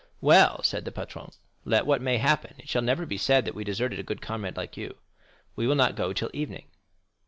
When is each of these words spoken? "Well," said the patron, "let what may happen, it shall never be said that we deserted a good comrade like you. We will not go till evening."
"Well," 0.19 0.63
said 0.63 0.83
the 0.85 0.91
patron, 0.91 1.29
"let 1.63 1.85
what 1.85 2.01
may 2.01 2.17
happen, 2.17 2.55
it 2.57 2.67
shall 2.67 2.81
never 2.81 3.05
be 3.05 3.19
said 3.19 3.45
that 3.45 3.53
we 3.53 3.63
deserted 3.63 3.99
a 3.99 4.09
good 4.09 4.19
comrade 4.19 4.57
like 4.57 4.75
you. 4.75 4.95
We 5.55 5.67
will 5.67 5.75
not 5.75 5.95
go 5.95 6.11
till 6.11 6.31
evening." 6.33 6.65